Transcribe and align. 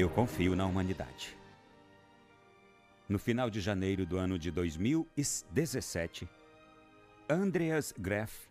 Eu 0.00 0.08
confio 0.08 0.54
na 0.54 0.64
humanidade. 0.64 1.36
No 3.08 3.18
final 3.18 3.50
de 3.50 3.60
janeiro 3.60 4.06
do 4.06 4.16
ano 4.16 4.38
de 4.38 4.48
2017, 4.48 6.28
Andreas 7.28 7.92
Greff, 7.98 8.48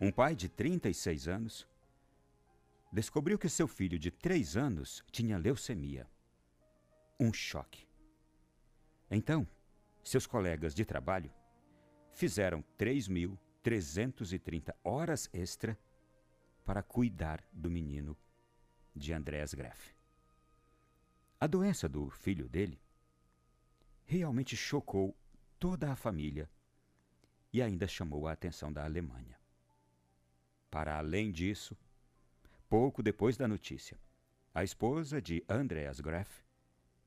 um 0.00 0.10
pai 0.10 0.34
de 0.34 0.48
36 0.48 1.28
anos, 1.28 1.64
descobriu 2.92 3.38
que 3.38 3.48
seu 3.48 3.68
filho 3.68 3.96
de 4.00 4.10
3 4.10 4.56
anos 4.56 5.04
tinha 5.12 5.38
leucemia. 5.38 6.08
Um 7.20 7.32
choque. 7.32 7.86
Então, 9.08 9.46
seus 10.02 10.26
colegas 10.26 10.74
de 10.74 10.84
trabalho 10.84 11.32
fizeram 12.14 12.64
3.330 12.76 14.74
horas 14.82 15.30
extra 15.32 15.78
para 16.64 16.82
cuidar 16.82 17.44
do 17.52 17.70
menino 17.70 18.16
de 18.92 19.12
Andreas 19.12 19.54
Greff. 19.54 19.94
A 21.40 21.46
doença 21.46 21.88
do 21.88 22.08
filho 22.08 22.48
dele 22.48 22.80
realmente 24.04 24.56
chocou 24.56 25.16
toda 25.58 25.90
a 25.90 25.96
família 25.96 26.48
e 27.52 27.62
ainda 27.62 27.86
chamou 27.86 28.26
a 28.26 28.32
atenção 28.32 28.72
da 28.72 28.84
Alemanha. 28.84 29.38
Para 30.70 30.98
além 30.98 31.30
disso, 31.30 31.76
pouco 32.68 33.02
depois 33.02 33.36
da 33.36 33.46
notícia, 33.46 33.98
a 34.54 34.64
esposa 34.64 35.20
de 35.20 35.44
Andreas 35.48 36.00
Greff 36.00 36.44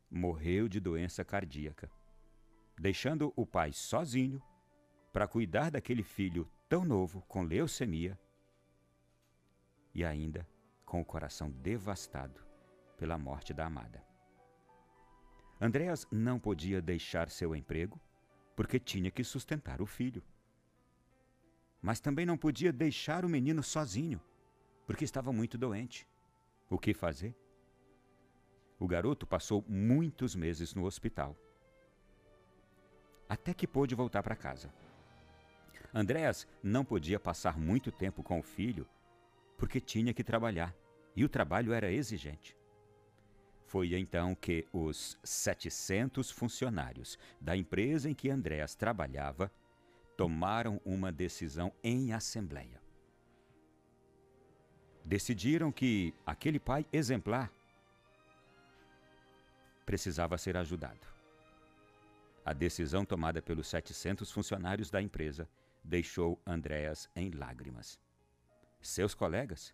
morreu 0.10 0.68
de 0.68 0.80
doença 0.80 1.26
cardíaca, 1.26 1.92
deixando 2.78 3.34
o 3.36 3.46
pai 3.46 3.74
sozinho 3.74 4.42
para 5.12 5.28
cuidar 5.28 5.72
daquele 5.72 6.04
filho 6.04 6.50
tão 6.70 6.86
novo 6.86 7.22
com 7.28 7.42
leucemia 7.42 8.20
e 9.94 10.06
ainda 10.06 10.48
com 10.86 11.02
o 11.02 11.06
coração 11.06 11.50
devastado 11.50 12.46
pela 12.98 13.18
morte 13.18 13.54
da 13.54 13.66
amada. 13.66 14.07
Andreas 15.60 16.08
não 16.12 16.40
podia 16.40 16.82
deixar 16.82 17.30
seu 17.30 17.56
emprego 17.56 18.00
porque 18.56 18.80
tinha 18.80 19.10
que 19.12 19.24
sustentar 19.24 19.82
o 19.82 19.86
filho. 19.86 20.24
Mas 21.82 22.00
também 22.00 22.26
não 22.26 22.38
podia 22.38 22.74
deixar 22.74 23.24
o 23.24 23.30
menino 23.30 23.64
sozinho 23.64 24.22
porque 24.86 25.04
estava 25.04 25.32
muito 25.32 25.58
doente. 25.58 26.08
O 26.70 26.78
que 26.78 26.94
fazer? 26.94 27.36
O 28.80 28.88
garoto 28.88 29.26
passou 29.26 29.64
muitos 29.68 30.36
meses 30.36 30.74
no 30.74 30.86
hospital. 30.86 31.36
Até 33.30 33.54
que 33.54 33.68
pôde 33.68 33.96
voltar 33.96 34.24
para 34.24 34.36
casa. 34.36 34.74
Andreas 35.94 36.48
não 36.62 36.84
podia 36.84 37.20
passar 37.20 37.58
muito 37.58 37.92
tempo 37.92 38.22
com 38.22 38.40
o 38.40 38.44
filho 38.44 38.88
porque 39.58 39.80
tinha 39.80 40.14
que 40.14 40.24
trabalhar 40.24 40.76
e 41.16 41.24
o 41.24 41.30
trabalho 41.30 41.74
era 41.74 41.92
exigente. 41.92 42.57
Foi 43.68 43.96
então 43.96 44.34
que 44.34 44.66
os 44.72 45.18
700 45.26 46.32
funcionários 46.32 47.20
da 47.40 47.56
empresa 47.56 48.10
em 48.10 48.14
que 48.14 48.30
Andréas 48.30 48.76
trabalhava 48.76 49.52
tomaram 50.16 50.80
uma 50.86 51.12
decisão 51.12 51.74
em 51.84 52.14
assembleia. 52.14 52.82
Decidiram 55.04 55.70
que 55.70 56.14
aquele 56.26 56.60
pai 56.60 56.86
exemplar 56.94 57.52
precisava 59.86 60.38
ser 60.38 60.56
ajudado. 60.56 61.06
A 62.46 62.54
decisão 62.54 63.04
tomada 63.04 63.42
pelos 63.42 63.68
700 63.68 64.32
funcionários 64.32 64.90
da 64.90 65.02
empresa 65.02 65.48
deixou 65.84 66.40
Andréas 66.46 67.10
em 67.14 67.32
lágrimas. 67.32 68.00
Seus 68.82 69.14
colegas 69.14 69.74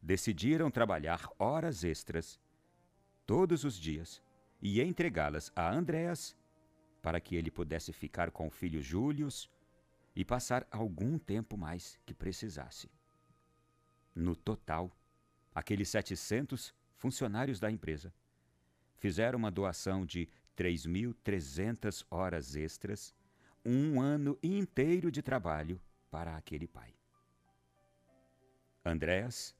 decidiram 0.00 0.70
trabalhar 0.70 1.28
horas 1.36 1.82
extras 1.82 2.38
todos 3.28 3.62
os 3.62 3.78
dias 3.78 4.22
e 4.58 4.80
entregá-las 4.80 5.52
a 5.54 5.70
Andréas 5.70 6.34
para 7.02 7.20
que 7.20 7.36
ele 7.36 7.50
pudesse 7.50 7.92
ficar 7.92 8.30
com 8.30 8.46
o 8.46 8.50
filho 8.50 8.80
Július 8.80 9.50
e 10.16 10.24
passar 10.24 10.66
algum 10.70 11.18
tempo 11.18 11.54
mais 11.54 12.00
que 12.06 12.14
precisasse. 12.14 12.90
No 14.14 14.34
total, 14.34 14.90
aqueles 15.54 15.90
700 15.90 16.74
funcionários 16.96 17.60
da 17.60 17.70
empresa 17.70 18.14
fizeram 18.96 19.38
uma 19.38 19.50
doação 19.50 20.06
de 20.06 20.26
3.300 20.56 22.06
horas 22.10 22.56
extras, 22.56 23.14
um 23.62 24.00
ano 24.00 24.38
inteiro 24.42 25.12
de 25.12 25.20
trabalho 25.20 25.78
para 26.10 26.34
aquele 26.34 26.66
pai. 26.66 26.94
Andréas 28.82 29.54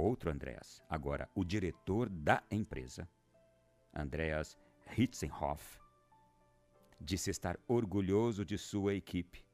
outro 0.00 0.30
Andreas, 0.30 0.82
agora 0.88 1.28
o 1.34 1.44
diretor 1.44 2.08
da 2.08 2.42
empresa, 2.50 3.08
Andreas 3.92 4.56
Hitzenhoff, 4.96 5.80
disse 7.00 7.30
estar 7.30 7.58
orgulhoso 7.66 8.44
de 8.44 8.56
sua 8.58 8.94
equipe 8.94 9.44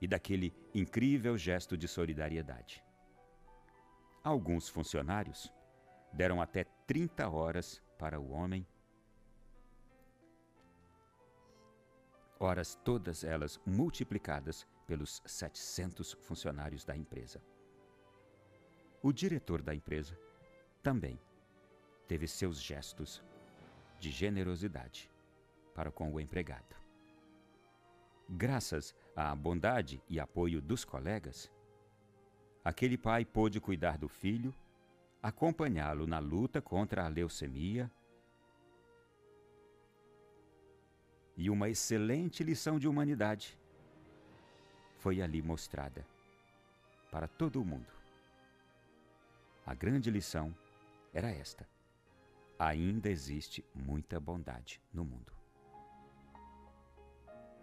e 0.00 0.06
daquele 0.06 0.54
incrível 0.74 1.36
gesto 1.36 1.76
de 1.76 1.88
solidariedade. 1.88 2.84
Alguns 4.22 4.68
funcionários 4.68 5.52
deram 6.12 6.40
até 6.40 6.64
30 6.86 7.28
horas 7.28 7.82
para 7.98 8.20
o 8.20 8.30
homem, 8.30 8.66
horas 12.38 12.74
todas 12.84 13.24
elas 13.24 13.60
multiplicadas 13.66 14.66
pelos 14.86 15.22
700 15.24 16.12
funcionários 16.12 16.84
da 16.84 16.96
empresa. 16.96 17.40
O 19.04 19.12
diretor 19.12 19.60
da 19.60 19.74
empresa 19.74 20.18
também 20.82 21.20
teve 22.08 22.26
seus 22.26 22.58
gestos 22.58 23.22
de 24.00 24.10
generosidade 24.10 25.10
para 25.74 25.92
com 25.92 26.10
o 26.10 26.18
empregado. 26.18 26.74
Graças 28.26 28.94
à 29.14 29.36
bondade 29.36 30.02
e 30.08 30.18
apoio 30.18 30.58
dos 30.62 30.86
colegas, 30.86 31.52
aquele 32.64 32.96
pai 32.96 33.26
pôde 33.26 33.60
cuidar 33.60 33.98
do 33.98 34.08
filho, 34.08 34.54
acompanhá-lo 35.22 36.06
na 36.06 36.18
luta 36.18 36.62
contra 36.62 37.04
a 37.04 37.08
leucemia 37.08 37.92
e 41.36 41.50
uma 41.50 41.68
excelente 41.68 42.42
lição 42.42 42.78
de 42.78 42.88
humanidade 42.88 43.58
foi 44.96 45.20
ali 45.20 45.42
mostrada 45.42 46.06
para 47.10 47.28
todo 47.28 47.60
o 47.60 47.64
mundo. 47.66 48.03
A 49.66 49.74
grande 49.74 50.10
lição 50.10 50.54
era 51.12 51.30
esta: 51.30 51.68
ainda 52.58 53.08
existe 53.08 53.64
muita 53.74 54.20
bondade 54.20 54.80
no 54.92 55.04
mundo. 55.04 55.32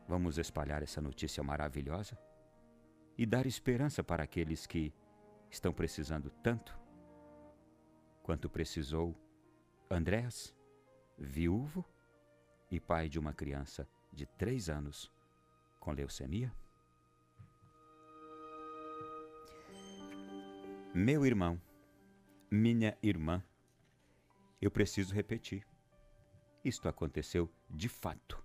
Vamos 0.07 0.37
espalhar 0.37 0.81
essa 0.83 0.99
notícia 0.99 1.43
maravilhosa 1.43 2.17
e 3.17 3.25
dar 3.25 3.45
esperança 3.45 4.03
para 4.03 4.23
aqueles 4.23 4.65
que 4.65 4.93
estão 5.49 5.71
precisando 5.73 6.29
tanto 6.43 6.77
quanto 8.23 8.49
precisou 8.49 9.15
Andréas, 9.89 10.55
viúvo 11.17 11.85
e 12.69 12.79
pai 12.79 13.09
de 13.09 13.19
uma 13.19 13.33
criança 13.33 13.87
de 14.11 14.25
três 14.25 14.69
anos 14.69 15.11
com 15.79 15.91
leucemia? 15.91 16.53
Meu 20.93 21.25
irmão, 21.25 21.59
minha 22.53 22.97
irmã, 23.01 23.41
eu 24.61 24.69
preciso 24.69 25.15
repetir. 25.15 25.65
Isto 26.65 26.89
aconteceu 26.89 27.49
de 27.69 27.87
fato 27.87 28.43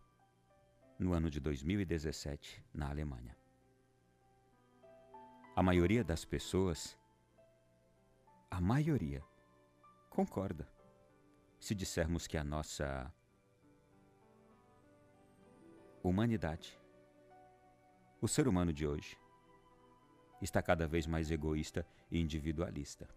no 0.97 1.13
ano 1.13 1.29
de 1.29 1.41
2017 1.41 2.65
na 2.73 2.89
Alemanha. 2.89 3.37
A 5.57 5.63
maioria 5.63 6.05
das 6.05 6.25
pessoas, 6.25 6.97
a 8.49 8.61
maioria, 8.61 9.25
concorda 10.09 10.73
se 11.59 11.75
dissermos 11.75 12.29
que 12.29 12.39
a 12.39 12.45
nossa 12.45 13.13
humanidade, 16.01 16.79
o 18.21 18.29
ser 18.29 18.47
humano 18.47 18.73
de 18.73 18.87
hoje, 18.87 19.19
está 20.41 20.63
cada 20.63 20.87
vez 20.87 21.09
mais 21.09 21.29
egoísta 21.29 21.85
e 22.09 22.21
individualista 22.21 23.09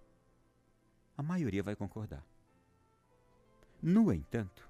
a 1.19 1.21
maioria 1.21 1.61
vai 1.61 1.75
concordar. 1.75 2.25
No 3.81 4.13
entanto, 4.13 4.69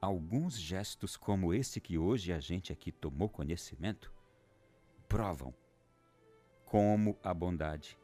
alguns 0.00 0.58
gestos 0.58 1.16
como 1.16 1.54
esse 1.54 1.80
que 1.80 1.96
hoje 1.96 2.32
a 2.32 2.40
gente 2.40 2.72
aqui 2.72 2.90
tomou 2.90 3.28
conhecimento 3.28 4.12
provam 5.08 5.54
como 6.64 7.16
a 7.22 7.32
bondade 7.32 7.96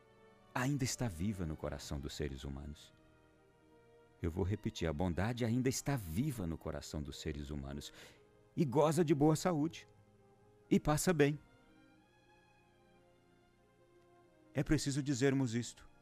ainda 0.54 0.84
está 0.84 1.08
viva 1.08 1.44
no 1.44 1.56
coração 1.56 1.98
dos 1.98 2.14
seres 2.14 2.44
humanos. 2.44 2.94
Eu 4.22 4.30
vou 4.30 4.44
repetir: 4.44 4.86
a 4.86 4.92
bondade 4.92 5.44
ainda 5.44 5.68
está 5.68 5.96
viva 5.96 6.46
no 6.46 6.56
coração 6.56 7.02
dos 7.02 7.20
seres 7.20 7.50
humanos 7.50 7.92
e 8.56 8.64
goza 8.64 9.04
de 9.04 9.12
boa 9.12 9.34
saúde 9.34 9.88
e 10.70 10.78
passa 10.78 11.12
bem. 11.12 11.36
É 14.54 14.62
preciso 14.62 15.02
dizermos 15.02 15.56
isto. 15.56 15.93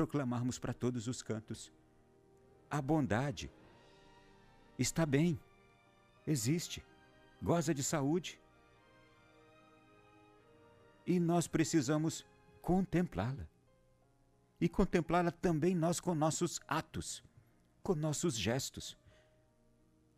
Proclamarmos 0.00 0.58
para 0.58 0.72
todos 0.72 1.06
os 1.06 1.22
cantos: 1.22 1.70
a 2.70 2.80
bondade 2.80 3.50
está 4.78 5.04
bem, 5.04 5.38
existe, 6.26 6.82
goza 7.42 7.74
de 7.74 7.82
saúde. 7.82 8.40
E 11.06 11.20
nós 11.20 11.46
precisamos 11.46 12.24
contemplá-la. 12.62 13.46
E 14.58 14.68
contemplá-la 14.68 15.30
também 15.30 15.74
nós 15.74 16.00
com 16.00 16.14
nossos 16.14 16.60
atos, 16.66 17.22
com 17.82 17.94
nossos 17.94 18.34
gestos. 18.34 18.96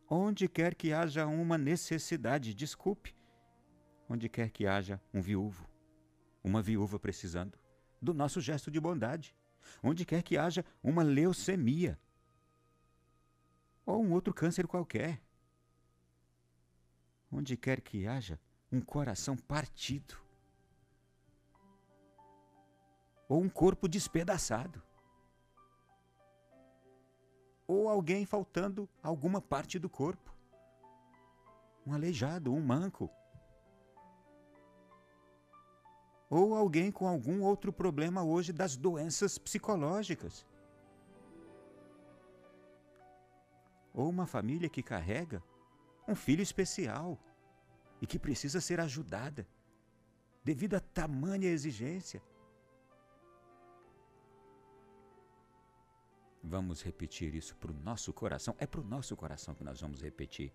Onde 0.08 0.46
quer 0.46 0.75
que 0.76 0.93
haja 0.93 1.26
uma 1.26 1.58
necessidade, 1.58 2.55
desculpe, 2.55 3.17
onde 4.08 4.29
quer 4.29 4.50
que 4.50 4.64
haja 4.64 5.00
um 5.12 5.20
viúvo, 5.20 5.67
uma 6.44 6.62
viúva 6.62 7.00
precisando 7.00 7.58
do 8.00 8.12
nosso 8.12 8.40
gesto 8.40 8.70
de 8.70 8.79
bondade, 8.79 9.34
onde 9.82 10.05
quer 10.05 10.23
que 10.23 10.37
haja 10.37 10.64
uma 10.82 11.03
leucemia 11.03 11.99
ou 13.85 14.03
um 14.03 14.12
outro 14.12 14.32
câncer 14.32 14.67
qualquer, 14.67 15.20
onde 17.31 17.56
quer 17.56 17.81
que 17.81 18.06
haja 18.06 18.38
um 18.70 18.81
coração 18.81 19.37
partido 19.37 20.17
ou 23.29 23.43
um 23.43 23.49
corpo 23.49 23.88
despedaçado 23.88 24.82
ou 27.67 27.88
alguém 27.88 28.26
faltando 28.26 28.88
alguma 29.03 29.41
parte 29.41 29.79
do 29.79 29.88
corpo, 29.88 30.35
um 31.87 31.94
aleijado, 31.94 32.53
um 32.53 32.61
manco 32.61 33.11
ou 36.34 36.55
alguém 36.55 36.90
com 36.90 37.06
algum 37.06 37.43
outro 37.43 37.70
problema 37.70 38.25
hoje 38.25 38.55
das 38.55 38.75
doenças 38.75 39.37
psicológicas. 39.37 40.46
Ou 43.93 44.08
uma 44.08 44.26
família 44.26 44.67
que 44.70 44.82
carrega 44.82 45.43
um 46.08 46.14
filho 46.14 46.40
especial 46.40 47.19
e 48.00 48.06
que 48.06 48.19
precisa 48.19 48.62
ser 48.62 48.81
ajudada 48.81 49.46
devido 50.43 50.75
a 50.75 50.81
tamanha 50.81 51.50
exigência. 51.50 52.23
Vamos 56.43 56.81
repetir 56.82 57.34
isso 57.34 57.55
para 57.56 57.73
o 57.73 57.75
nosso 57.75 58.11
coração. 58.11 58.56
É 58.58 58.67
para 58.67 58.81
o 58.81 58.84
nosso 58.84 59.14
coração 59.14 59.55
que 59.55 59.62
nós 59.62 59.82
vamos 59.82 60.00
repetir. 60.00 60.50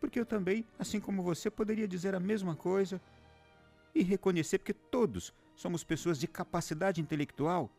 Porque 0.00 0.18
eu 0.18 0.24
também, 0.24 0.66
assim 0.78 0.98
como 0.98 1.22
você, 1.22 1.50
poderia 1.50 1.86
dizer 1.86 2.14
a 2.14 2.18
mesma 2.18 2.56
coisa 2.56 2.98
e 3.94 4.02
reconhecer, 4.02 4.58
porque 4.58 4.72
todos 4.72 5.32
somos 5.54 5.84
pessoas 5.84 6.18
de 6.18 6.26
capacidade 6.26 7.00
intelectual 7.00 7.70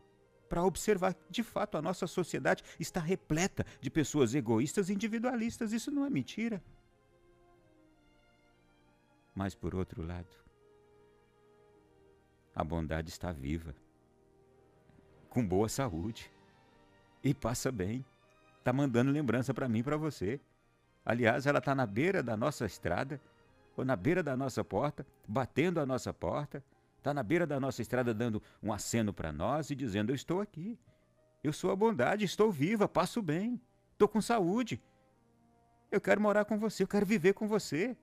para 0.48 0.64
observar 0.64 1.16
de 1.30 1.42
fato 1.42 1.78
a 1.78 1.82
nossa 1.82 2.06
sociedade 2.06 2.64
está 2.80 3.00
repleta 3.00 3.66
de 3.82 3.90
pessoas 3.90 4.36
egoístas 4.36 4.90
e 4.90 4.94
individualistas. 4.94 5.74
Isso 5.74 5.90
não 5.90 6.06
é 6.06 6.10
mentira. 6.10 6.64
Mas 9.34 9.56
por 9.56 9.74
outro 9.74 10.06
lado, 10.06 10.28
a 12.56 12.64
bondade 12.64 13.10
está 13.10 13.32
viva, 13.32 13.74
com 15.28 15.46
boa 15.46 15.68
saúde 15.68 16.32
e 17.24 17.34
passa 17.34 17.72
bem. 17.72 18.06
Está 18.60 18.72
mandando 18.72 19.12
lembrança 19.12 19.54
para 19.54 19.68
mim 19.68 19.80
e 19.80 19.84
para 19.84 19.98
você. 19.98 20.40
Aliás, 21.04 21.48
ela 21.48 21.60
está 21.60 21.74
na 21.74 21.86
beira 21.86 22.22
da 22.22 22.38
nossa 22.38 22.66
estrada 22.66 23.20
ou 23.76 23.84
na 23.84 23.96
beira 23.96 24.22
da 24.22 24.36
nossa 24.38 24.64
porta, 24.64 25.06
batendo 25.28 25.80
a 25.80 25.86
nossa 25.86 26.14
porta, 26.14 26.64
está 26.98 27.14
na 27.14 27.24
beira 27.24 27.46
da 27.46 27.60
nossa 27.60 27.82
estrada 27.82 28.14
dando 28.14 28.42
um 28.62 28.72
aceno 28.72 29.14
para 29.14 29.32
nós 29.32 29.70
e 29.70 29.76
dizendo: 29.76 30.12
Eu 30.12 30.16
estou 30.16 30.42
aqui, 30.42 30.80
eu 31.44 31.52
sou 31.52 31.72
a 31.72 31.76
bondade, 31.76 32.24
estou 32.24 32.52
viva, 32.52 32.88
passo 32.88 33.22
bem, 33.22 33.62
estou 33.92 34.08
com 34.08 34.22
saúde, 34.22 34.82
eu 35.92 36.00
quero 36.00 36.22
morar 36.22 36.46
com 36.46 36.58
você, 36.58 36.84
eu 36.84 36.88
quero 36.88 37.06
viver 37.06 37.34
com 37.34 37.48
você, 37.48 37.98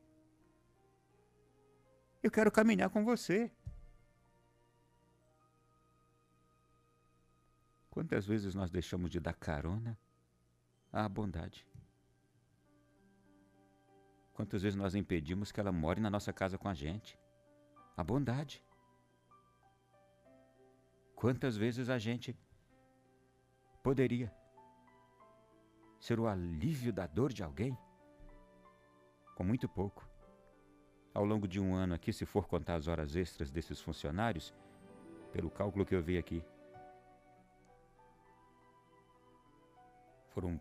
eu 2.23 2.31
quero 2.31 2.51
caminhar 2.51 2.91
com 2.91 3.05
você. 3.05 3.51
Quantas 7.91 8.25
vezes 8.25 8.55
nós 8.55 8.71
deixamos 8.71 9.11
de 9.11 9.19
dar 9.19 9.35
carona 9.35 9.99
à 10.93 11.09
bondade? 11.09 11.67
Quantas 14.41 14.63
vezes 14.63 14.75
nós 14.75 14.95
impedimos 14.95 15.53
que 15.53 15.61
ela 15.61 15.71
more 15.71 16.01
na 16.01 16.09
nossa 16.09 16.33
casa 16.33 16.57
com 16.57 16.67
a 16.67 16.73
gente? 16.73 17.19
A 17.95 18.03
bondade. 18.03 18.65
Quantas 21.15 21.59
vezes 21.59 21.91
a 21.91 21.99
gente 21.99 22.35
poderia 23.83 24.35
ser 26.01 26.19
o 26.19 26.27
alívio 26.27 26.91
da 26.91 27.07
dor 27.07 27.35
de 27.35 27.43
alguém? 27.43 27.77
Com 29.35 29.45
muito 29.45 29.69
pouco. 29.69 30.09
Ao 31.13 31.23
longo 31.23 31.47
de 31.47 31.61
um 31.61 31.75
ano 31.75 31.93
aqui, 31.93 32.11
se 32.11 32.25
for 32.25 32.49
contar 32.49 32.77
as 32.77 32.89
horas 32.89 33.17
extras 33.17 33.51
desses 33.51 33.79
funcionários, 33.79 34.55
pelo 35.33 35.51
cálculo 35.51 35.85
que 35.85 35.95
eu 35.95 36.03
vi 36.03 36.17
aqui, 36.17 36.43
foram 40.29 40.59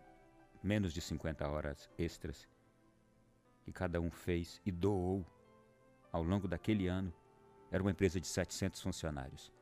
menos 0.61 0.91
de 0.91 0.99
50 0.99 1.47
horas 1.47 1.89
extras 1.97 2.45
que 3.69 3.73
cada 3.73 4.01
um 4.01 4.09
fez 4.09 4.59
e 4.65 4.71
doou 4.71 5.23
ao 6.11 6.23
longo 6.23 6.47
daquele 6.47 6.87
ano 6.87 7.13
era 7.71 7.83
uma 7.83 7.91
empresa 7.91 8.19
de 8.19 8.25
700 8.25 8.81
funcionários. 8.81 9.53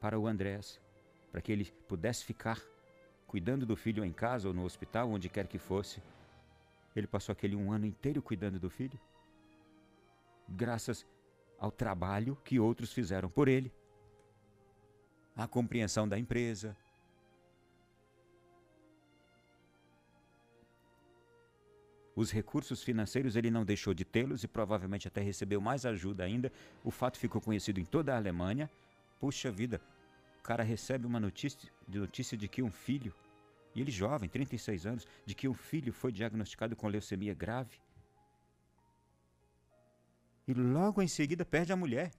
Para 0.00 0.18
o 0.18 0.28
Andrés, 0.28 0.80
para 1.32 1.42
que 1.42 1.50
ele 1.50 1.64
pudesse 1.88 2.24
ficar 2.24 2.60
cuidando 3.26 3.66
do 3.66 3.74
filho 3.74 4.04
em 4.04 4.12
casa 4.12 4.46
ou 4.46 4.54
no 4.54 4.64
hospital, 4.64 5.10
onde 5.10 5.28
quer 5.28 5.48
que 5.48 5.58
fosse, 5.58 6.00
ele 6.94 7.08
passou 7.08 7.32
aquele 7.32 7.56
um 7.56 7.72
ano 7.72 7.86
inteiro 7.86 8.22
cuidando 8.22 8.60
do 8.60 8.70
filho, 8.70 8.98
graças 10.48 11.04
ao 11.58 11.72
trabalho 11.72 12.36
que 12.44 12.60
outros 12.60 12.92
fizeram 12.92 13.28
por 13.28 13.48
ele, 13.48 13.72
a 15.34 15.48
compreensão 15.48 16.08
da 16.08 16.16
empresa, 16.16 16.76
Os 22.14 22.30
recursos 22.30 22.82
financeiros 22.82 23.36
ele 23.36 23.50
não 23.50 23.64
deixou 23.64 23.94
de 23.94 24.04
tê-los 24.04 24.44
e 24.44 24.48
provavelmente 24.48 25.08
até 25.08 25.22
recebeu 25.22 25.60
mais 25.60 25.86
ajuda 25.86 26.24
ainda. 26.24 26.52
O 26.84 26.90
fato 26.90 27.18
ficou 27.18 27.40
conhecido 27.40 27.80
em 27.80 27.84
toda 27.84 28.12
a 28.12 28.16
Alemanha. 28.16 28.70
Puxa 29.18 29.50
vida, 29.50 29.80
o 30.38 30.42
cara 30.42 30.62
recebe 30.62 31.06
uma 31.06 31.18
notícia, 31.18 31.70
de 31.88 31.98
notícia 31.98 32.36
de 32.36 32.48
que 32.48 32.62
um 32.62 32.70
filho, 32.70 33.14
e 33.74 33.80
ele 33.80 33.90
jovem, 33.90 34.28
36 34.28 34.86
anos, 34.86 35.06
de 35.24 35.34
que 35.34 35.48
um 35.48 35.54
filho 35.54 35.92
foi 35.92 36.12
diagnosticado 36.12 36.76
com 36.76 36.86
leucemia 36.86 37.32
grave. 37.32 37.78
E 40.46 40.52
logo 40.52 41.00
em 41.00 41.08
seguida 41.08 41.44
perde 41.46 41.72
a 41.72 41.76
mulher. 41.76 42.10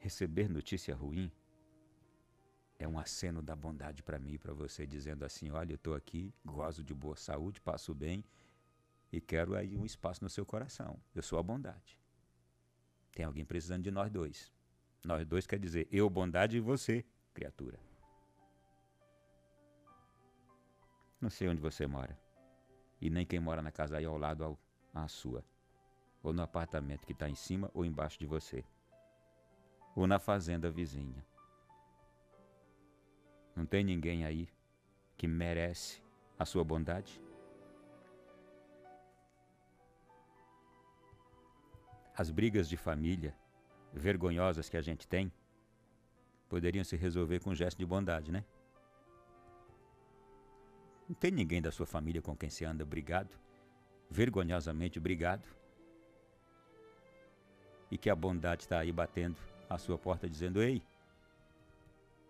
Receber 0.00 0.48
notícia 0.48 0.94
ruim 0.94 1.30
é 2.78 2.86
um 2.86 2.98
aceno 2.98 3.42
da 3.42 3.56
bondade 3.56 4.02
para 4.02 4.18
mim 4.18 4.32
e 4.32 4.38
para 4.38 4.52
você, 4.52 4.86
dizendo 4.86 5.24
assim: 5.24 5.50
olha, 5.50 5.72
eu 5.72 5.76
estou 5.76 5.94
aqui, 5.94 6.32
gozo 6.44 6.84
de 6.84 6.94
boa 6.94 7.16
saúde, 7.16 7.60
passo 7.60 7.94
bem 7.94 8.24
e 9.12 9.20
quero 9.20 9.56
aí 9.56 9.76
um 9.76 9.84
espaço 9.84 10.22
no 10.22 10.28
seu 10.28 10.44
coração. 10.44 11.00
Eu 11.14 11.22
sou 11.22 11.38
a 11.38 11.42
bondade. 11.42 11.98
Tem 13.12 13.24
alguém 13.24 13.44
precisando 13.44 13.82
de 13.82 13.90
nós 13.90 14.10
dois. 14.10 14.52
Nós 15.04 15.24
dois 15.26 15.46
quer 15.46 15.58
dizer 15.58 15.88
eu, 15.90 16.10
bondade, 16.10 16.56
e 16.56 16.60
você, 16.60 17.04
criatura. 17.32 17.78
Não 21.20 21.30
sei 21.30 21.48
onde 21.48 21.60
você 21.60 21.86
mora. 21.86 22.18
E 23.00 23.08
nem 23.08 23.24
quem 23.24 23.40
mora 23.40 23.62
na 23.62 23.72
casa 23.72 23.96
aí 23.96 24.04
ao 24.04 24.18
lado 24.18 24.44
ao, 24.44 24.58
à 24.92 25.08
sua. 25.08 25.44
Ou 26.22 26.32
no 26.32 26.42
apartamento 26.42 27.06
que 27.06 27.12
está 27.12 27.28
em 27.28 27.34
cima 27.34 27.70
ou 27.72 27.84
embaixo 27.84 28.18
de 28.18 28.26
você. 28.26 28.64
Ou 29.94 30.06
na 30.06 30.18
fazenda 30.18 30.70
vizinha. 30.70 31.24
Não 33.56 33.64
tem 33.64 33.82
ninguém 33.82 34.26
aí 34.26 34.46
que 35.16 35.26
merece 35.26 36.02
a 36.38 36.44
sua 36.44 36.62
bondade? 36.62 37.22
As 42.14 42.30
brigas 42.30 42.68
de 42.68 42.76
família 42.76 43.34
vergonhosas 43.94 44.68
que 44.68 44.76
a 44.76 44.82
gente 44.82 45.08
tem 45.08 45.32
poderiam 46.50 46.84
se 46.84 46.96
resolver 46.96 47.40
com 47.40 47.50
um 47.50 47.54
gesto 47.54 47.78
de 47.78 47.86
bondade, 47.86 48.30
né? 48.30 48.44
Não 51.08 51.14
tem 51.14 51.30
ninguém 51.30 51.62
da 51.62 51.72
sua 51.72 51.86
família 51.86 52.20
com 52.20 52.36
quem 52.36 52.50
você 52.50 52.64
anda 52.64 52.84
brigado, 52.84 53.34
vergonhosamente 54.10 55.00
brigado, 55.00 55.48
e 57.90 57.96
que 57.96 58.10
a 58.10 58.16
bondade 58.16 58.62
está 58.62 58.80
aí 58.80 58.92
batendo 58.92 59.40
à 59.70 59.78
sua 59.78 59.96
porta 59.96 60.28
dizendo: 60.28 60.60
Ei, 60.62 60.82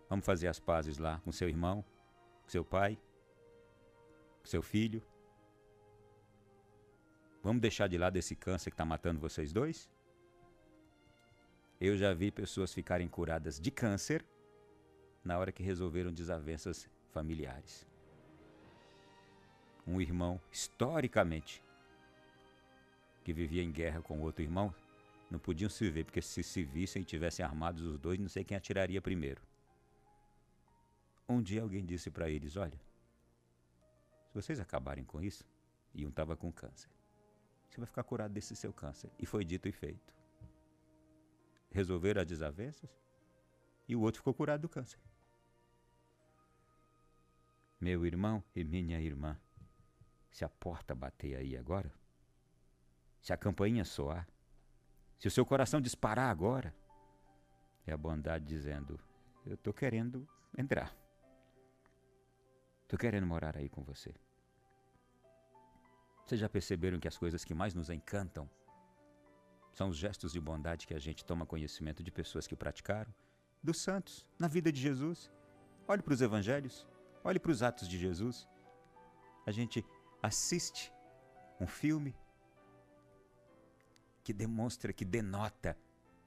Vamos 0.09 0.25
fazer 0.25 0.47
as 0.47 0.59
pazes 0.59 0.97
lá 0.97 1.19
com 1.19 1.31
seu 1.31 1.49
irmão, 1.49 1.83
com 2.43 2.49
seu 2.49 2.63
pai, 2.63 2.97
com 4.39 4.45
seu 4.45 4.61
filho. 4.61 5.03
Vamos 7.43 7.61
deixar 7.61 7.87
de 7.87 7.97
lado 7.97 8.17
esse 8.17 8.35
câncer 8.35 8.69
que 8.69 8.73
está 8.75 8.85
matando 8.85 9.19
vocês 9.19 9.51
dois? 9.51 9.89
Eu 11.79 11.95
já 11.95 12.13
vi 12.13 12.31
pessoas 12.31 12.73
ficarem 12.73 13.07
curadas 13.07 13.59
de 13.59 13.69
câncer 13.69 14.25
na 15.23 15.37
hora 15.37 15.51
que 15.51 15.61
resolveram 15.61 16.11
desavenças 16.11 16.89
familiares. 17.11 17.85
Um 19.85 20.01
irmão, 20.01 20.41
historicamente, 20.51 21.63
que 23.23 23.33
vivia 23.33 23.61
em 23.61 23.71
guerra 23.71 24.01
com 24.01 24.21
outro 24.21 24.41
irmão, 24.41 24.73
não 25.29 25.37
podiam 25.37 25.69
se 25.69 25.89
ver, 25.89 26.05
porque 26.05 26.21
se 26.21 26.41
se 26.41 26.63
vissem 26.63 27.01
e 27.01 27.05
tivessem 27.05 27.45
armados 27.45 27.83
os 27.83 27.99
dois, 27.99 28.17
não 28.17 28.29
sei 28.29 28.43
quem 28.43 28.55
atiraria 28.55 29.01
primeiro. 29.01 29.41
Um 31.29 31.41
dia 31.41 31.61
alguém 31.61 31.85
disse 31.85 32.09
para 32.09 32.29
eles: 32.29 32.55
Olha, 32.55 32.79
se 34.27 34.33
vocês 34.33 34.59
acabarem 34.59 35.03
com 35.03 35.21
isso, 35.21 35.43
e 35.93 36.05
um 36.05 36.09
estava 36.09 36.37
com 36.37 36.51
câncer, 36.51 36.89
você 37.69 37.77
vai 37.77 37.87
ficar 37.87 38.03
curado 38.03 38.33
desse 38.33 38.55
seu 38.55 38.71
câncer. 38.71 39.11
E 39.19 39.25
foi 39.25 39.43
dito 39.43 39.67
e 39.67 39.71
feito. 39.71 40.13
Resolveram 41.71 42.21
as 42.21 42.27
desavenças 42.27 42.89
e 43.87 43.95
o 43.95 44.01
outro 44.01 44.19
ficou 44.19 44.33
curado 44.33 44.61
do 44.61 44.69
câncer. 44.69 44.99
Meu 47.79 48.05
irmão 48.05 48.43
e 48.55 48.63
minha 48.63 48.99
irmã, 48.99 49.39
se 50.31 50.43
a 50.43 50.49
porta 50.49 50.95
bater 50.95 51.35
aí 51.35 51.55
agora, 51.55 51.91
se 53.21 53.33
a 53.33 53.37
campainha 53.37 53.85
soar, 53.85 54.27
se 55.19 55.27
o 55.27 55.31
seu 55.31 55.45
coração 55.45 55.81
disparar 55.81 56.29
agora, 56.29 56.73
é 57.85 57.91
a 57.91 57.97
bondade 57.97 58.45
dizendo: 58.45 58.99
Eu 59.45 59.55
estou 59.55 59.73
querendo 59.73 60.27
entrar. 60.57 61.06
Estou 62.87 62.97
querendo 62.97 63.27
morar 63.27 63.57
aí 63.57 63.67
com 63.67 63.83
você. 63.83 64.15
Vocês 66.25 66.39
já 66.39 66.47
perceberam 66.47 67.01
que 67.01 67.07
as 67.07 67.17
coisas 67.17 67.43
que 67.43 67.53
mais 67.53 67.73
nos 67.73 67.89
encantam 67.89 68.49
são 69.73 69.89
os 69.89 69.97
gestos 69.97 70.31
de 70.31 70.39
bondade 70.39 70.87
que 70.87 70.93
a 70.93 70.99
gente 70.99 71.25
toma 71.25 71.45
conhecimento 71.45 72.01
de 72.01 72.09
pessoas 72.09 72.47
que 72.47 72.55
praticaram, 72.55 73.13
dos 73.61 73.81
santos, 73.81 74.25
na 74.39 74.47
vida 74.47 74.71
de 74.71 74.79
Jesus. 74.79 75.29
Olhe 75.85 76.01
para 76.01 76.13
os 76.13 76.21
evangelhos, 76.21 76.87
olhe 77.25 77.39
para 77.39 77.51
os 77.51 77.61
atos 77.61 77.89
de 77.89 77.97
Jesus. 77.97 78.47
A 79.45 79.51
gente 79.51 79.85
assiste 80.23 80.93
um 81.59 81.67
filme 81.67 82.15
que 84.23 84.31
demonstra, 84.31 84.93
que 84.93 85.03
denota 85.03 85.77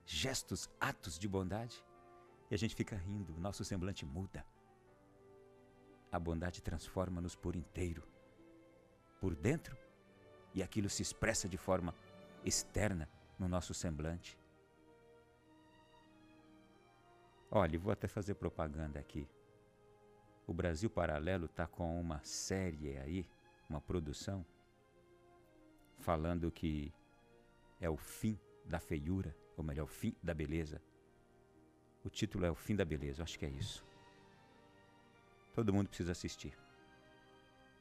gestos, 0.05 0.69
atos 0.79 1.19
de 1.19 1.26
bondade, 1.26 1.83
e 2.50 2.55
a 2.55 2.59
gente 2.59 2.75
fica 2.75 2.97
rindo, 2.97 3.35
o 3.35 3.40
nosso 3.40 3.64
semblante 3.64 4.05
muda. 4.05 4.45
A 6.12 6.19
bondade 6.19 6.62
transforma-nos 6.62 7.37
por 7.37 7.55
inteiro, 7.55 8.02
por 9.21 9.35
dentro, 9.35 9.76
e 10.55 10.62
aquilo 10.62 10.90
se 10.90 11.02
expressa 11.02 11.49
de 11.49 11.57
forma 11.57 11.95
externa 12.45 13.09
no 13.38 13.49
nosso 13.49 13.73
semblante. 13.73 14.38
Olha, 17.50 17.79
vou 17.79 17.93
até 17.93 18.09
fazer 18.09 18.35
propaganda 18.35 18.99
aqui. 18.99 19.29
O 20.47 20.52
Brasil 20.52 20.90
Paralelo 20.90 21.47
está 21.47 21.67
com 21.67 22.00
uma 22.00 22.21
série 22.25 22.97
aí, 22.99 23.26
uma 23.69 23.81
produção, 23.81 24.45
falando 25.99 26.50
que 26.50 26.93
é 27.81 27.88
o 27.88 27.97
fim 27.97 28.38
da 28.64 28.81
feiura, 28.81 29.37
ou 29.57 29.62
melhor, 29.62 29.85
o 29.85 29.88
fim 29.88 30.14
da 30.23 30.35
beleza. 30.35 30.81
O 32.05 32.09
título 32.09 32.47
é 32.47 32.50
O 32.50 32.55
Fim 32.55 32.75
da 32.75 32.85
Beleza, 32.85 33.23
acho 33.23 33.38
que 33.38 33.45
é 33.45 33.50
isso. 33.50 33.85
Todo 35.54 35.73
mundo 35.73 35.88
precisa 35.88 36.12
assistir. 36.12 36.57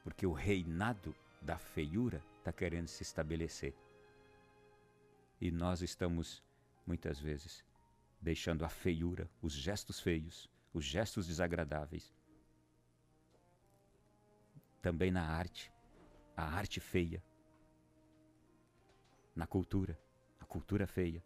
Porque 0.04 0.26
o 0.26 0.34
reinado 0.34 1.16
da 1.42 1.58
feiura 1.58 2.24
está 2.38 2.52
querendo 2.52 2.88
se 2.88 3.04
estabelecer. 3.04 3.76
E 5.40 5.52
nós 5.52 5.82
estamos, 5.82 6.44
muitas 6.86 7.20
vezes, 7.20 7.64
deixando 8.22 8.66
a 8.66 8.70
feiura, 8.70 9.30
os 9.42 9.54
gestos 9.54 10.00
feios, 10.00 10.50
os 10.74 10.84
gestos 10.84 11.28
desagradáveis. 11.28 12.14
Também 14.82 15.12
na 15.12 15.24
arte, 15.24 15.72
a 16.36 16.44
arte 16.44 16.80
feia, 16.80 17.24
na 19.36 19.46
cultura, 19.46 19.98
a 20.40 20.46
cultura 20.46 20.88
feia, 20.88 21.24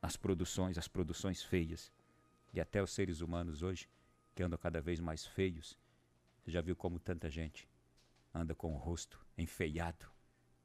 nas 0.00 0.16
produções, 0.16 0.78
as 0.78 0.88
produções 0.88 1.42
feias, 1.42 1.92
e 2.52 2.60
até 2.60 2.82
os 2.82 2.92
seres 2.92 3.20
humanos 3.20 3.62
hoje, 3.62 3.88
que 4.36 4.42
andam 4.42 4.58
cada 4.58 4.82
vez 4.82 5.00
mais 5.00 5.26
feios. 5.26 5.78
Você 6.38 6.50
já 6.50 6.60
viu 6.60 6.76
como 6.76 7.00
tanta 7.00 7.30
gente 7.30 7.66
anda 8.34 8.54
com 8.54 8.74
o 8.74 8.76
rosto 8.76 9.18
enfeiado, 9.36 10.06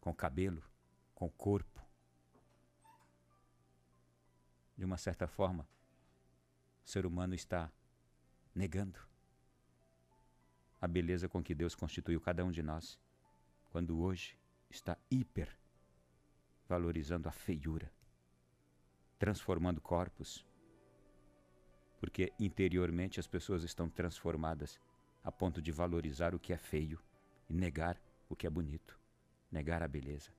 com 0.01 0.09
o 0.09 0.13
cabelo, 0.13 0.61
com 1.15 1.25
o 1.27 1.31
corpo? 1.31 1.81
De 4.77 4.83
uma 4.83 4.97
certa 4.97 5.25
forma, 5.25 5.65
o 6.85 6.89
ser 6.89 7.05
humano 7.05 7.33
está 7.33 7.71
negando 8.53 8.99
a 10.81 10.87
beleza 10.87 11.29
com 11.29 11.41
que 11.41 11.55
Deus 11.55 11.73
constituiu 11.73 12.19
cada 12.19 12.43
um 12.43 12.51
de 12.51 12.61
nós, 12.61 12.99
quando 13.69 14.01
hoje 14.01 14.37
está 14.69 14.97
hiper 15.09 15.57
valorizando 16.67 17.29
a 17.29 17.31
feiura, 17.31 17.89
transformando 19.17 19.79
corpos, 19.79 20.45
porque 22.01 22.33
interiormente 22.37 23.17
as 23.17 23.27
pessoas 23.27 23.63
estão 23.63 23.89
transformadas 23.89 24.77
a 25.23 25.31
ponto 25.31 25.61
de 25.61 25.71
valorizar 25.71 26.35
o 26.35 26.39
que 26.39 26.51
é 26.51 26.57
feio 26.57 26.99
e 27.49 27.53
negar 27.53 27.97
o 28.27 28.35
que 28.35 28.45
é 28.45 28.49
bonito, 28.49 28.99
negar 29.49 29.81
a 29.81 29.87
beleza. 29.87 30.31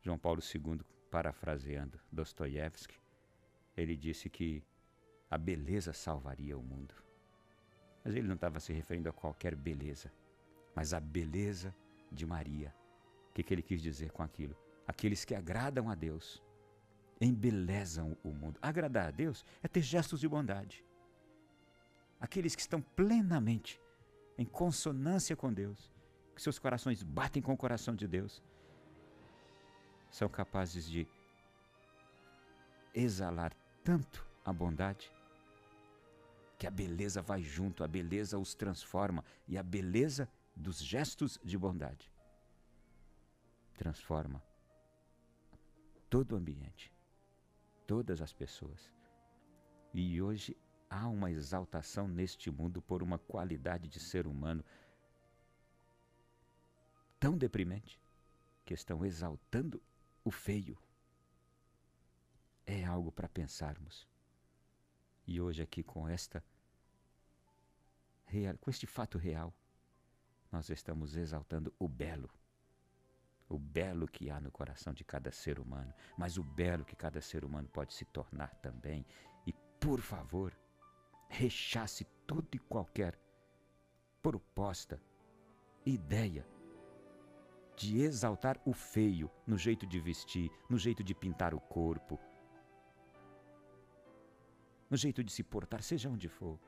João 0.00 0.16
Paulo 0.16 0.40
II, 0.40 0.80
parafraseando 1.10 2.00
Dostoiévski, 2.10 2.98
ele 3.76 3.94
disse 3.94 4.30
que 4.30 4.64
a 5.28 5.36
beleza 5.36 5.92
salvaria 5.92 6.56
o 6.56 6.62
mundo. 6.62 6.94
Mas 8.02 8.14
ele 8.14 8.26
não 8.26 8.36
estava 8.36 8.60
se 8.60 8.72
referindo 8.72 9.10
a 9.10 9.12
qualquer 9.12 9.54
beleza 9.54 10.10
mas 10.76 10.92
a 10.92 11.00
beleza 11.00 11.74
de 12.12 12.26
Maria. 12.26 12.72
O 13.30 13.32
que, 13.32 13.42
que 13.42 13.54
ele 13.54 13.62
quis 13.62 13.80
dizer 13.80 14.12
com 14.12 14.22
aquilo? 14.22 14.54
Aqueles 14.86 15.24
que 15.24 15.34
agradam 15.34 15.88
a 15.88 15.94
Deus 15.94 16.42
embelezam 17.20 18.16
o 18.22 18.30
mundo. 18.30 18.58
Agradar 18.60 19.08
a 19.08 19.10
Deus 19.10 19.44
é 19.62 19.68
ter 19.68 19.80
gestos 19.80 20.20
de 20.20 20.28
bondade. 20.28 20.84
Aqueles 22.20 22.54
que 22.54 22.60
estão 22.60 22.80
plenamente 22.80 23.80
em 24.38 24.44
consonância 24.44 25.36
com 25.36 25.52
Deus, 25.52 25.92
que 26.34 26.42
seus 26.42 26.58
corações 26.58 27.02
batem 27.02 27.42
com 27.42 27.52
o 27.52 27.56
coração 27.56 27.94
de 27.94 28.06
Deus, 28.06 28.42
são 30.10 30.28
capazes 30.28 30.88
de 30.88 31.06
exalar 32.94 33.54
tanto 33.84 34.26
a 34.44 34.52
bondade 34.52 35.10
que 36.58 36.66
a 36.66 36.70
beleza 36.70 37.20
vai 37.20 37.42
junto, 37.42 37.84
a 37.84 37.88
beleza 37.88 38.38
os 38.38 38.54
transforma 38.54 39.22
e 39.46 39.58
a 39.58 39.62
beleza 39.62 40.28
dos 40.54 40.82
gestos 40.82 41.38
de 41.44 41.58
bondade 41.58 42.10
transforma 43.76 44.42
todo 46.08 46.32
o 46.32 46.36
ambiente, 46.36 46.92
todas 47.86 48.20
as 48.20 48.32
pessoas. 48.32 48.92
E 49.94 50.20
hoje 50.20 50.56
há 50.90 51.08
uma 51.08 51.30
exaltação 51.30 52.06
neste 52.08 52.50
mundo 52.50 52.82
por 52.82 53.02
uma 53.02 53.18
qualidade 53.18 53.88
de 53.88 54.00
ser 54.00 54.26
humano 54.26 54.64
tão 57.18 57.36
deprimente 57.36 58.00
que 58.64 58.74
estão 58.74 59.04
exaltando 59.04 59.82
o 60.24 60.30
feio. 60.30 60.78
É 62.66 62.84
algo 62.84 63.12
para 63.12 63.28
pensarmos. 63.28 64.06
E 65.26 65.40
hoje 65.40 65.62
aqui 65.62 65.82
com 65.82 66.08
esta 66.08 66.44
com 68.60 68.68
este 68.68 68.86
fato 68.86 69.18
real, 69.18 69.54
nós 70.50 70.68
estamos 70.68 71.16
exaltando 71.16 71.72
o 71.78 71.88
belo. 71.88 72.28
O 73.48 73.58
belo 73.58 74.08
que 74.08 74.28
há 74.28 74.40
no 74.40 74.50
coração 74.50 74.92
de 74.92 75.04
cada 75.04 75.30
ser 75.30 75.58
humano, 75.60 75.92
mas 76.18 76.36
o 76.36 76.42
belo 76.42 76.84
que 76.84 76.96
cada 76.96 77.20
ser 77.20 77.44
humano 77.44 77.68
pode 77.68 77.94
se 77.94 78.04
tornar 78.04 78.54
também. 78.56 79.06
E, 79.46 79.52
por 79.80 80.00
favor, 80.00 80.52
rechace 81.28 82.04
toda 82.26 82.48
e 82.54 82.58
qualquer 82.58 83.18
proposta, 84.20 85.00
ideia 85.84 86.44
de 87.76 88.00
exaltar 88.00 88.60
o 88.64 88.72
feio 88.72 89.30
no 89.46 89.56
jeito 89.56 89.86
de 89.86 90.00
vestir, 90.00 90.50
no 90.68 90.78
jeito 90.78 91.04
de 91.04 91.14
pintar 91.14 91.54
o 91.54 91.60
corpo, 91.60 92.18
no 94.90 94.96
jeito 94.96 95.22
de 95.22 95.30
se 95.30 95.44
portar, 95.44 95.82
seja 95.82 96.08
onde 96.08 96.28
for. 96.28 96.58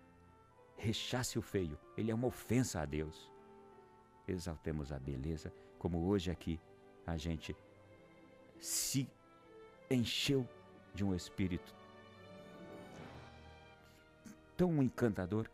Rechace 0.76 1.38
o 1.38 1.42
feio, 1.42 1.78
ele 1.96 2.10
é 2.12 2.14
uma 2.14 2.28
ofensa 2.28 2.80
a 2.80 2.84
Deus 2.84 3.32
exaltemos 4.32 4.92
a 4.92 4.98
beleza, 4.98 5.52
como 5.78 6.06
hoje 6.06 6.30
aqui 6.30 6.60
a 7.08 7.16
gente 7.16 7.56
se 8.60 9.08
encheu 9.90 10.46
de 10.94 11.02
um 11.02 11.14
espírito 11.14 11.74
tão 14.56 14.82
encantador 14.82 15.48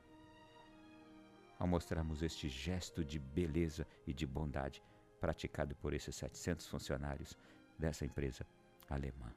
ao 1.59 1.69
mostrarmos 1.69 2.23
este 2.23 2.49
gesto 2.49 3.05
de 3.05 3.21
beleza 3.21 3.87
e 4.05 4.13
de 4.13 4.27
bondade 4.27 4.83
praticado 5.21 5.77
por 5.77 5.95
esses 5.95 6.17
700 6.17 6.67
funcionários 6.67 7.39
dessa 7.79 8.05
empresa 8.05 8.45
alemã. 8.91 9.33